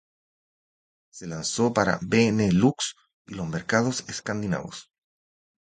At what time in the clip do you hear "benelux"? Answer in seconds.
2.01-2.95